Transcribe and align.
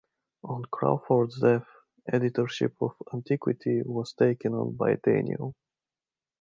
On 0.41 0.63
Crawford's 0.65 1.39
death, 1.41 1.67
editorship 2.11 2.73
of 2.81 2.93
"Antiquity" 3.13 3.83
was 3.85 4.13
taken 4.13 4.51
on 4.55 4.71
by 4.75 4.95
Daniel. 4.95 5.53